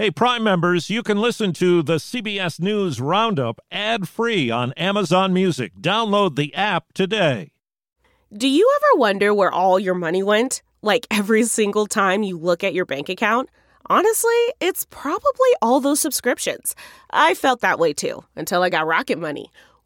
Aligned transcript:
Hey, 0.00 0.12
Prime 0.12 0.44
members, 0.44 0.90
you 0.90 1.02
can 1.02 1.20
listen 1.20 1.52
to 1.54 1.82
the 1.82 1.96
CBS 1.96 2.60
News 2.60 3.00
Roundup 3.00 3.60
ad 3.72 4.08
free 4.08 4.48
on 4.48 4.70
Amazon 4.74 5.32
Music. 5.32 5.74
Download 5.74 6.36
the 6.36 6.54
app 6.54 6.92
today. 6.92 7.50
Do 8.32 8.46
you 8.46 8.72
ever 8.76 9.00
wonder 9.00 9.34
where 9.34 9.50
all 9.50 9.80
your 9.80 9.96
money 9.96 10.22
went? 10.22 10.62
Like 10.82 11.08
every 11.10 11.42
single 11.42 11.88
time 11.88 12.22
you 12.22 12.38
look 12.38 12.62
at 12.62 12.74
your 12.74 12.84
bank 12.84 13.08
account? 13.08 13.50
Honestly, 13.86 14.38
it's 14.60 14.86
probably 14.88 15.50
all 15.60 15.80
those 15.80 15.98
subscriptions. 15.98 16.76
I 17.10 17.34
felt 17.34 17.60
that 17.62 17.80
way 17.80 17.92
too 17.92 18.22
until 18.36 18.62
I 18.62 18.70
got 18.70 18.86
Rocket 18.86 19.18
Money. 19.18 19.50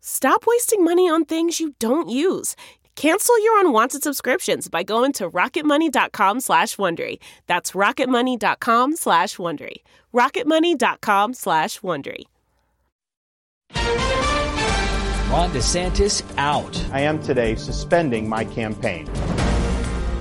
Stop 0.00 0.44
wasting 0.46 0.84
money 0.84 1.08
on 1.08 1.24
things 1.24 1.60
you 1.60 1.74
don't 1.78 2.08
use. 2.08 2.56
Cancel 2.96 3.42
your 3.42 3.60
unwanted 3.60 4.02
subscriptions 4.02 4.68
by 4.68 4.82
going 4.82 5.12
to 5.12 5.30
rocketmoney.com 5.30 6.40
slash 6.40 6.76
Wondery. 6.76 7.18
That's 7.46 7.72
rocketmoney.com 7.72 8.96
slash 8.96 9.36
Wondery. 9.36 9.76
rocketmoney.com 10.12 11.34
slash 11.34 11.80
Wondery. 11.80 12.24
Ron 15.30 15.50
DeSantis 15.52 16.24
out. 16.36 16.84
I 16.92 17.02
am 17.02 17.22
today 17.22 17.54
suspending 17.54 18.28
my 18.28 18.44
campaign. 18.44 19.06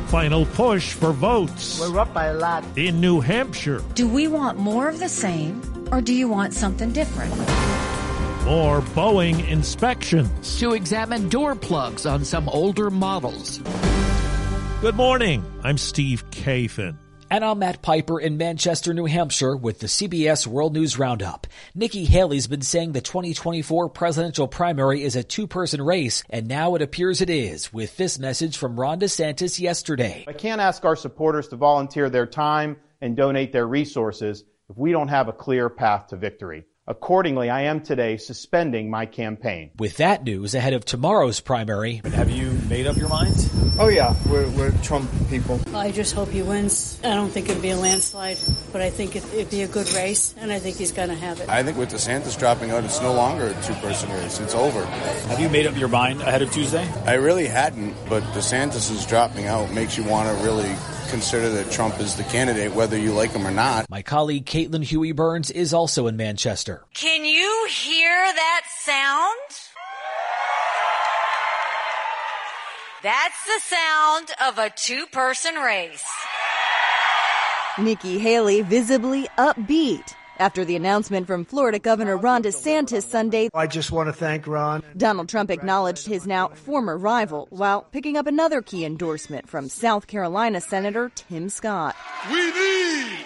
Final 0.05 0.45
push 0.45 0.93
for 0.93 1.11
votes. 1.11 1.80
We're 1.80 1.99
up 1.99 2.14
by 2.14 2.25
a 2.25 2.33
lot. 2.33 2.64
In 2.77 3.02
New 3.02 3.19
Hampshire. 3.19 3.83
Do 3.95 4.08
we 4.08 4.27
want 4.27 4.58
more 4.58 4.88
of 4.88 4.99
the 4.99 5.09
same, 5.09 5.61
or 5.91 5.99
do 5.99 6.14
you 6.14 6.27
want 6.30 6.53
something 6.53 6.91
different? 6.91 7.33
More 8.50 8.81
Boeing 8.81 9.47
inspections. 9.47 10.58
To 10.59 10.73
examine 10.73 11.30
door 11.30 11.53
plugs 11.53 12.08
on 12.08 12.25
some 12.25 12.50
older 12.50 12.89
models. 12.89 13.59
Good 14.81 14.95
morning. 14.95 15.45
I'm 15.64 15.78
Steve 15.78 16.28
Kathan. 16.31 16.97
And 17.30 17.45
I'm 17.45 17.59
Matt 17.59 17.83
Pieper 17.83 18.20
in 18.20 18.38
Manchester, 18.38 18.92
New 18.92 19.05
Hampshire 19.05 19.55
with 19.55 19.77
the 19.77 19.86
CBS 19.86 20.47
World 20.47 20.73
News 20.73 20.97
Roundup. 20.97 21.45
Nikki 21.75 22.05
Haley's 22.05 22.47
been 22.47 22.64
saying 22.64 22.94
the 22.94 23.02
2024 23.02 23.88
presidential 23.89 24.47
primary 24.47 25.03
is 25.03 25.16
a 25.16 25.22
two-person 25.22 25.83
race, 25.83 26.23
and 26.31 26.47
now 26.47 26.73
it 26.73 26.81
appears 26.81 27.22
it 27.22 27.30
is, 27.30 27.72
with 27.72 27.97
this 27.97 28.17
message 28.17 28.58
from 28.58 28.80
Ron 28.80 29.00
DeSantis 29.00 29.59
yesterday. 29.59 30.25
I 30.27 30.33
can't 30.33 30.59
ask 30.59 30.83
our 30.86 30.95
supporters 30.95 31.50
to 31.50 31.55
volunteer 31.55 32.09
their 32.09 32.25
time 32.25 32.77
and 33.00 33.16
donate 33.16 33.52
their 33.52 33.67
resources 33.67 34.44
if 34.72 34.75
we 34.75 34.92
don't 34.92 35.09
have 35.09 35.27
a 35.27 35.33
clear 35.33 35.70
path 35.70 36.08
to 36.08 36.16
victory. 36.16 36.66
Accordingly, 36.90 37.52
I 37.52 37.66
am 37.66 37.82
today 37.82 38.18
suspending 38.18 38.90
my 38.90 39.06
campaign. 39.06 39.70
With 39.78 39.98
that 39.98 40.23
news 40.23 40.56
ahead 40.56 40.73
of 40.73 40.84
tomorrow's 40.86 41.40
primary, 41.40 42.02
have 42.04 42.32
you 42.32 42.50
made 42.68 42.88
up 42.88 42.98
your 42.98 43.09
mind? 43.09 43.36
Oh 43.78 43.90
yeah, 43.90 44.16
we're, 44.28 44.50
we're 44.50 44.72
Trump 44.82 45.08
people. 45.30 45.62
I 45.76 45.92
just 45.92 46.16
hope 46.16 46.30
he 46.30 46.42
wins. 46.42 47.00
I 47.04 47.14
don't 47.14 47.30
think 47.30 47.48
it'd 47.48 47.62
be 47.62 47.70
a 47.70 47.78
landslide, 47.78 48.40
but 48.72 48.82
I 48.82 48.90
think 48.90 49.16
it'd 49.16 49.52
be 49.52 49.62
a 49.62 49.67
good 49.67 49.88
race, 49.94 50.34
and 50.40 50.52
I 50.52 50.58
think 50.58 50.78
he's 50.78 50.92
going 50.92 51.10
to 51.10 51.16
have 51.16 51.40
it. 51.40 51.48
I 51.48 51.62
think 51.62 51.78
with 51.78 51.92
DeSantis 51.92 52.40
dropping 52.40 52.72
out, 52.72 52.84
it's 52.84 53.02
no 53.02 53.14
longer 53.14 53.45
a 53.45 53.62
two-person 53.62 54.10
race. 54.10 54.40
It's 54.40 54.56
over. 54.56 54.84
Have 54.84 55.40
you 55.40 55.50
made 55.50 55.67
up 55.67 55.78
your 55.78 55.90
mind 55.90 56.22
ahead 56.22 56.42
of 56.42 56.52
Tuesday? 56.52 56.92
I 57.06 57.14
really 57.14 57.45
hadn't, 57.45 57.94
but 58.10 58.23
DeSantis 58.34 58.90
is 58.90 59.05
dropping 59.05 59.45
out 59.45 59.72
makes 59.73 59.95
you 59.95 60.05
want 60.05 60.28
to 60.28 60.44
really 60.44 60.76
consider 61.09 61.49
that 61.49 61.71
Trump 61.71 61.99
is 61.99 62.15
the 62.15 62.23
candidate, 62.23 62.73
whether 62.73 62.97
you 62.97 63.11
like 63.11 63.31
him 63.31 63.45
or 63.45 63.52
not. 63.52 63.89
My 63.89 64.02
colleague 64.02 64.45
Caitlin 64.45 64.83
Huey 64.83 65.11
Burns 65.11 65.52
is 65.52 65.73
also 65.73 66.08
in 66.08 66.17
Manchester. 66.17 66.83
Can 66.93 67.25
you 67.25 67.67
hear 67.70 68.09
that 68.09 68.61
sound? 68.81 69.36
That's 73.02 73.45
the 73.45 73.59
sound 73.75 74.31
of 74.49 74.58
a 74.58 74.69
two 74.69 75.05
person 75.08 75.55
race. 75.55 76.03
Nikki 77.77 78.19
Haley 78.19 78.61
visibly 78.61 79.27
upbeat 79.37 80.15
after 80.39 80.66
the 80.66 80.76
announcement 80.76 81.27
from 81.27 81.45
Florida 81.45 81.80
Governor 81.80 82.17
Ron 82.17 82.44
DeSantis 82.44 83.04
Sunday. 83.04 83.50
I 83.54 83.67
just 83.67 83.92
want 83.92 84.08
to 84.08 84.14
thank 84.14 84.48
Ron. 84.48 84.83
Donald 84.98 85.30
Trump 85.30 85.52
acknowledged 85.52 86.08
his 86.08 86.26
now 86.26 86.48
former 86.48 86.98
rival 86.98 87.48
while 87.52 87.83
picking 87.83 88.17
up 88.17 88.27
another 88.27 88.61
key 88.61 88.86
endorsement 88.86 89.48
from 89.48 89.70
South 89.70 90.08
Carolina 90.08 90.61
Senator 90.61 91.11
Tim 91.16 91.49
Scott. 91.49 91.95
We 92.32 92.52
need 92.52 93.26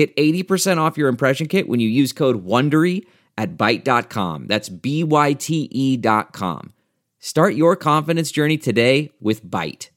Get 0.00 0.16
80% 0.16 0.78
off 0.78 0.96
your 0.96 1.10
impression 1.10 1.46
kit 1.46 1.68
when 1.68 1.78
you 1.78 1.86
use 1.86 2.14
code 2.14 2.46
WONDERY 2.46 3.04
at 3.36 3.58
Byte.com. 3.58 4.46
That's 4.46 4.70
B-Y-T-E 4.70 5.98
dot 5.98 6.32
com. 6.32 6.72
Start 7.18 7.54
your 7.54 7.76
confidence 7.76 8.30
journey 8.30 8.56
today 8.56 9.10
with 9.20 9.44
Byte. 9.44 9.90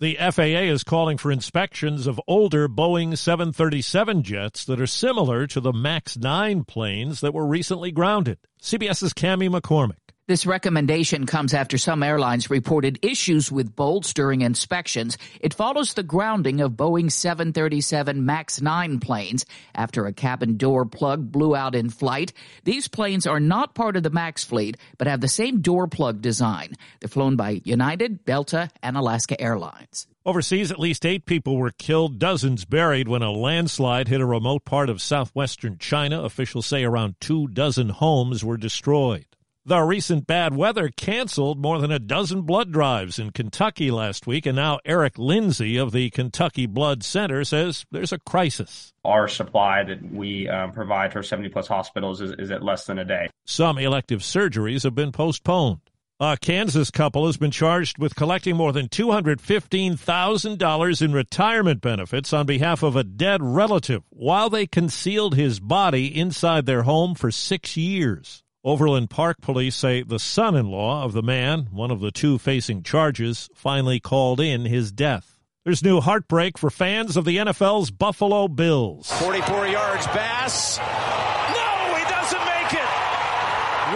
The 0.00 0.16
FAA 0.16 0.68
is 0.70 0.84
calling 0.84 1.16
for 1.16 1.32
inspections 1.32 2.06
of 2.06 2.20
older 2.28 2.68
Boeing 2.68 3.16
737 3.16 4.22
jets 4.22 4.66
that 4.66 4.82
are 4.82 4.86
similar 4.86 5.46
to 5.46 5.60
the 5.60 5.72
MAX 5.72 6.18
9 6.18 6.64
planes 6.64 7.22
that 7.22 7.32
were 7.32 7.46
recently 7.46 7.90
grounded. 7.90 8.36
CBS's 8.60 9.14
Cami 9.14 9.48
McCormick. 9.48 10.07
This 10.28 10.44
recommendation 10.44 11.24
comes 11.24 11.54
after 11.54 11.78
some 11.78 12.02
airlines 12.02 12.50
reported 12.50 12.98
issues 13.00 13.50
with 13.50 13.74
bolts 13.74 14.12
during 14.12 14.42
inspections. 14.42 15.16
It 15.40 15.54
follows 15.54 15.94
the 15.94 16.02
grounding 16.02 16.60
of 16.60 16.72
Boeing 16.72 17.10
737 17.10 18.26
MAX 18.26 18.60
9 18.60 19.00
planes 19.00 19.46
after 19.74 20.04
a 20.04 20.12
cabin 20.12 20.58
door 20.58 20.84
plug 20.84 21.32
blew 21.32 21.56
out 21.56 21.74
in 21.74 21.88
flight. 21.88 22.34
These 22.64 22.88
planes 22.88 23.26
are 23.26 23.40
not 23.40 23.74
part 23.74 23.96
of 23.96 24.02
the 24.02 24.10
MAX 24.10 24.44
fleet, 24.44 24.76
but 24.98 25.06
have 25.06 25.22
the 25.22 25.28
same 25.28 25.62
door 25.62 25.88
plug 25.88 26.20
design. 26.20 26.74
They're 27.00 27.08
flown 27.08 27.36
by 27.36 27.62
United, 27.64 28.26
Delta, 28.26 28.68
and 28.82 28.98
Alaska 28.98 29.40
Airlines. 29.40 30.08
Overseas, 30.26 30.70
at 30.70 30.78
least 30.78 31.06
eight 31.06 31.24
people 31.24 31.56
were 31.56 31.70
killed, 31.70 32.18
dozens 32.18 32.66
buried 32.66 33.08
when 33.08 33.22
a 33.22 33.32
landslide 33.32 34.08
hit 34.08 34.20
a 34.20 34.26
remote 34.26 34.66
part 34.66 34.90
of 34.90 35.00
southwestern 35.00 35.78
China. 35.78 36.22
Officials 36.22 36.66
say 36.66 36.84
around 36.84 37.14
two 37.18 37.48
dozen 37.48 37.88
homes 37.88 38.44
were 38.44 38.58
destroyed. 38.58 39.24
The 39.68 39.82
recent 39.82 40.26
bad 40.26 40.56
weather 40.56 40.88
canceled 40.88 41.60
more 41.60 41.78
than 41.78 41.92
a 41.92 41.98
dozen 41.98 42.40
blood 42.40 42.72
drives 42.72 43.18
in 43.18 43.32
Kentucky 43.32 43.90
last 43.90 44.26
week, 44.26 44.46
and 44.46 44.56
now 44.56 44.78
Eric 44.86 45.18
Lindsay 45.18 45.76
of 45.76 45.92
the 45.92 46.08
Kentucky 46.08 46.64
Blood 46.64 47.04
Center 47.04 47.44
says 47.44 47.84
there's 47.90 48.10
a 48.10 48.18
crisis. 48.18 48.94
Our 49.04 49.28
supply 49.28 49.84
that 49.84 50.10
we 50.10 50.48
um, 50.48 50.72
provide 50.72 51.12
for 51.12 51.22
70 51.22 51.50
plus 51.50 51.68
hospitals 51.68 52.22
is, 52.22 52.32
is 52.38 52.50
at 52.50 52.62
less 52.62 52.86
than 52.86 52.98
a 52.98 53.04
day. 53.04 53.28
Some 53.44 53.76
elective 53.76 54.20
surgeries 54.20 54.84
have 54.84 54.94
been 54.94 55.12
postponed. 55.12 55.80
A 56.18 56.38
Kansas 56.40 56.90
couple 56.90 57.26
has 57.26 57.36
been 57.36 57.50
charged 57.50 57.98
with 57.98 58.14
collecting 58.14 58.56
more 58.56 58.72
than 58.72 58.88
$215,000 58.88 61.02
in 61.02 61.12
retirement 61.12 61.82
benefits 61.82 62.32
on 62.32 62.46
behalf 62.46 62.82
of 62.82 62.96
a 62.96 63.04
dead 63.04 63.42
relative 63.42 64.02
while 64.08 64.48
they 64.48 64.66
concealed 64.66 65.34
his 65.34 65.60
body 65.60 66.06
inside 66.06 66.64
their 66.64 66.84
home 66.84 67.14
for 67.14 67.30
six 67.30 67.76
years. 67.76 68.42
Overland 68.68 69.08
Park 69.08 69.40
police 69.40 69.74
say 69.74 70.02
the 70.02 70.18
son 70.18 70.54
in 70.54 70.70
law 70.70 71.02
of 71.02 71.14
the 71.14 71.22
man, 71.22 71.68
one 71.70 71.90
of 71.90 72.00
the 72.00 72.10
two 72.10 72.36
facing 72.36 72.82
charges, 72.82 73.48
finally 73.54 73.98
called 73.98 74.40
in 74.40 74.66
his 74.66 74.92
death. 74.92 75.38
There's 75.64 75.82
new 75.82 76.02
heartbreak 76.02 76.58
for 76.58 76.68
fans 76.68 77.16
of 77.16 77.24
the 77.24 77.38
NFL's 77.38 77.90
Buffalo 77.90 78.46
Bills. 78.46 79.10
44 79.10 79.68
yards, 79.68 80.06
Bass. 80.08 80.76
No, 80.76 81.94
he 81.96 82.04
doesn't 82.10 82.44
make 82.44 82.74
it. 82.74 82.90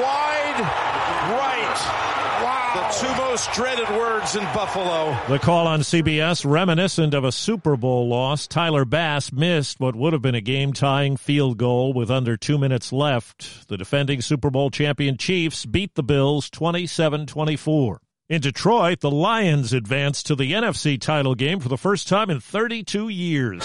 Wide 0.00 0.41
right. 0.60 2.12
Wow. 2.42 2.90
The 2.90 3.06
two 3.06 3.14
most 3.22 3.52
dreaded 3.52 3.88
words 3.90 4.34
in 4.34 4.42
Buffalo. 4.54 5.16
The 5.28 5.38
call 5.38 5.66
on 5.66 5.80
CBS, 5.80 6.44
reminiscent 6.48 7.14
of 7.14 7.24
a 7.24 7.32
Super 7.32 7.76
Bowl 7.76 8.08
loss. 8.08 8.46
Tyler 8.46 8.84
Bass 8.84 9.32
missed 9.32 9.78
what 9.78 9.94
would 9.94 10.12
have 10.12 10.22
been 10.22 10.34
a 10.34 10.40
game 10.40 10.72
tying 10.72 11.16
field 11.16 11.58
goal 11.58 11.92
with 11.92 12.10
under 12.10 12.36
two 12.36 12.58
minutes 12.58 12.92
left. 12.92 13.68
The 13.68 13.76
defending 13.76 14.20
Super 14.20 14.50
Bowl 14.50 14.70
champion 14.70 15.16
Chiefs 15.16 15.66
beat 15.66 15.94
the 15.94 16.02
Bills 16.02 16.50
27 16.50 17.26
24. 17.26 18.00
In 18.28 18.40
Detroit, 18.40 19.00
the 19.00 19.10
Lions 19.10 19.72
advanced 19.72 20.26
to 20.26 20.34
the 20.34 20.52
NFC 20.52 20.98
title 20.98 21.34
game 21.34 21.60
for 21.60 21.68
the 21.68 21.76
first 21.76 22.08
time 22.08 22.30
in 22.30 22.40
32 22.40 23.08
years. 23.10 23.62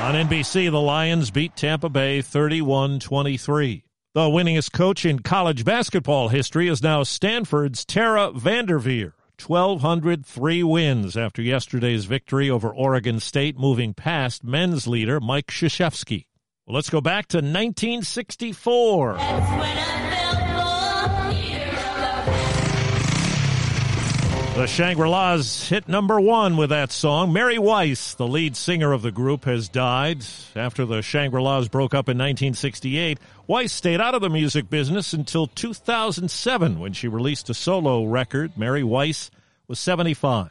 On 0.00 0.14
NBC, 0.14 0.70
the 0.70 0.80
Lions 0.80 1.30
beat 1.30 1.54
Tampa 1.54 1.90
Bay 1.90 2.22
31 2.22 3.00
23. 3.00 3.84
The 4.14 4.20
winningest 4.20 4.72
coach 4.72 5.04
in 5.04 5.18
college 5.18 5.62
basketball 5.62 6.28
history 6.28 6.68
is 6.68 6.82
now 6.82 7.02
Stanford's 7.02 7.84
Tara 7.84 8.32
VanDerveer. 8.32 9.12
1,203 9.46 10.62
wins 10.62 11.18
after 11.18 11.42
yesterday's 11.42 12.06
victory 12.06 12.48
over 12.48 12.74
Oregon 12.74 13.20
State, 13.20 13.58
moving 13.58 13.92
past 13.92 14.42
men's 14.42 14.86
leader 14.86 15.20
Mike 15.20 15.48
Krzyzewski. 15.48 16.24
Well, 16.66 16.76
let's 16.76 16.88
go 16.90 17.02
back 17.02 17.26
to 17.28 17.36
1964. 17.36 19.18
The 24.60 24.66
Shangri-Las 24.66 25.70
hit 25.70 25.88
number 25.88 26.20
one 26.20 26.58
with 26.58 26.68
that 26.68 26.92
song. 26.92 27.32
Mary 27.32 27.58
Weiss, 27.58 28.12
the 28.12 28.28
lead 28.28 28.54
singer 28.54 28.92
of 28.92 29.00
the 29.00 29.10
group, 29.10 29.46
has 29.46 29.70
died. 29.70 30.22
After 30.54 30.84
the 30.84 31.00
Shangri-Las 31.00 31.68
broke 31.68 31.94
up 31.94 32.10
in 32.10 32.18
1968, 32.18 33.18
Weiss 33.46 33.72
stayed 33.72 34.02
out 34.02 34.14
of 34.14 34.20
the 34.20 34.28
music 34.28 34.68
business 34.68 35.14
until 35.14 35.46
2007 35.46 36.78
when 36.78 36.92
she 36.92 37.08
released 37.08 37.48
a 37.48 37.54
solo 37.54 38.04
record. 38.04 38.52
Mary 38.54 38.84
Weiss 38.84 39.30
was 39.66 39.80
75. 39.80 40.50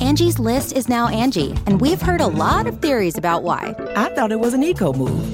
Angie's 0.00 0.38
list 0.38 0.76
is 0.76 0.90
now 0.90 1.08
Angi, 1.08 1.58
and 1.66 1.80
we've 1.80 2.02
heard 2.02 2.20
a 2.20 2.26
lot 2.26 2.66
of 2.66 2.82
theories 2.82 3.16
about 3.16 3.42
why. 3.42 3.74
I 3.96 4.10
thought 4.10 4.32
it 4.32 4.40
was 4.40 4.52
an 4.52 4.62
eco 4.62 4.92
move. 4.92 5.33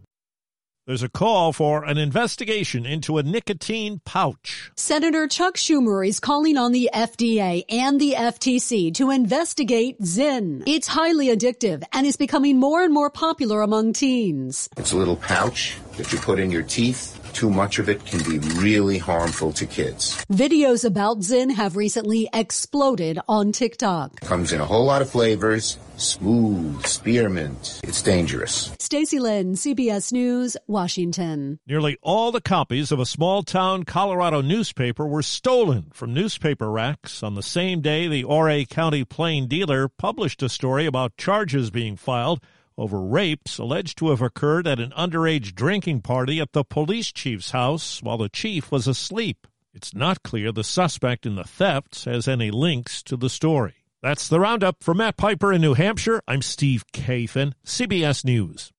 There's 0.87 1.03
a 1.03 1.09
call 1.09 1.53
for 1.53 1.85
an 1.85 1.99
investigation 1.99 2.87
into 2.87 3.19
a 3.19 3.23
nicotine 3.23 4.01
pouch. 4.03 4.71
Senator 4.75 5.27
Chuck 5.27 5.55
Schumer 5.55 6.05
is 6.05 6.19
calling 6.19 6.57
on 6.57 6.71
the 6.71 6.89
FDA 6.91 7.63
and 7.69 8.01
the 8.01 8.15
FTC 8.17 8.91
to 8.95 9.11
investigate 9.11 10.01
Zyn. 10.01 10.63
It's 10.65 10.87
highly 10.87 11.27
addictive 11.27 11.83
and 11.93 12.07
is 12.07 12.17
becoming 12.17 12.57
more 12.57 12.81
and 12.81 12.91
more 12.91 13.11
popular 13.11 13.61
among 13.61 13.93
teens. 13.93 14.69
It's 14.75 14.91
a 14.91 14.97
little 14.97 15.17
pouch 15.17 15.77
that 16.01 16.11
you 16.11 16.17
put 16.17 16.39
in 16.39 16.49
your 16.49 16.63
teeth. 16.63 17.17
Too 17.33 17.51
much 17.51 17.77
of 17.77 17.87
it 17.87 18.03
can 18.05 18.19
be 18.27 18.39
really 18.57 18.97
harmful 18.97 19.53
to 19.53 19.67
kids. 19.67 20.25
Videos 20.31 20.83
about 20.83 21.19
Zyn 21.19 21.51
have 21.51 21.75
recently 21.75 22.27
exploded 22.33 23.19
on 23.29 23.51
TikTok. 23.51 24.19
Comes 24.21 24.51
in 24.51 24.59
a 24.59 24.65
whole 24.65 24.83
lot 24.83 25.03
of 25.03 25.09
flavors. 25.09 25.77
Smooth, 25.97 26.83
spearmint. 26.87 27.79
It's 27.83 28.01
dangerous. 28.01 28.73
Stacy 28.79 29.19
Lynn, 29.19 29.53
CBS 29.53 30.11
News, 30.11 30.57
Washington. 30.65 31.59
Nearly 31.67 31.97
all 32.01 32.31
the 32.31 32.41
copies 32.41 32.91
of 32.91 32.99
a 32.99 33.05
small 33.05 33.43
town 33.43 33.83
Colorado 33.83 34.41
newspaper 34.41 35.05
were 35.05 35.21
stolen 35.21 35.91
from 35.93 36.15
newspaper 36.15 36.71
racks 36.71 37.21
on 37.21 37.35
the 37.35 37.43
same 37.43 37.81
day 37.81 38.07
the 38.07 38.25
Ouray 38.25 38.65
County 38.65 39.05
Plaindealer 39.05 39.87
published 39.95 40.41
a 40.41 40.49
story 40.49 40.87
about 40.87 41.17
charges 41.17 41.69
being 41.69 41.95
filed 41.95 42.41
over 42.77 43.01
rapes 43.01 43.57
alleged 43.57 43.97
to 43.99 44.09
have 44.09 44.21
occurred 44.21 44.67
at 44.67 44.79
an 44.79 44.91
underage 44.97 45.53
drinking 45.55 46.01
party 46.01 46.39
at 46.39 46.53
the 46.53 46.63
police 46.63 47.11
chief's 47.11 47.51
house 47.51 48.01
while 48.01 48.17
the 48.17 48.29
chief 48.29 48.71
was 48.71 48.87
asleep. 48.87 49.47
It's 49.73 49.93
not 49.93 50.23
clear 50.23 50.51
the 50.51 50.63
suspect 50.63 51.25
in 51.25 51.35
the 51.35 51.43
thefts 51.43 52.05
has 52.05 52.27
any 52.27 52.51
links 52.51 53.01
to 53.03 53.15
the 53.15 53.29
story. 53.29 53.75
That's 54.01 54.27
the 54.27 54.39
roundup 54.39 54.83
for 54.83 54.93
Matt 54.93 55.15
Pieper 55.15 55.53
in 55.53 55.61
New 55.61 55.75
Hampshire. 55.75 56.21
I'm 56.27 56.41
Steve 56.41 56.83
Kathan, 56.91 57.53
CBS 57.65 58.25
News. 58.25 58.71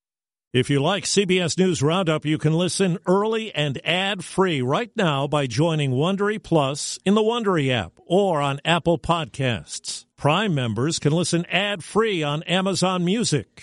If 0.53 0.69
you 0.69 0.83
like 0.83 1.05
CBS 1.05 1.57
News 1.57 1.83
Roundup, 1.83 2.27
you 2.27 2.37
can 2.37 2.53
listen 2.53 2.99
early 3.07 3.55
and 3.55 3.81
ad-free 3.87 4.61
right 4.61 4.91
now 4.95 5.27
by 5.27 5.47
joining 5.47 5.93
Wondery 5.93 6.43
Plus 6.43 6.99
in 7.07 7.15
the 7.15 7.23
Wondery 7.23 7.71
app 7.71 7.93
or 8.05 8.43
on 8.43 8.61
Apple 8.63 8.99
Podcasts. 8.99 10.05
Prime 10.19 10.55
members 10.55 10.99
can 10.99 11.13
listen 11.13 11.47
ad-free 11.47 12.23
on 12.23 12.43
Amazon 12.43 13.03
Music. 13.03 13.63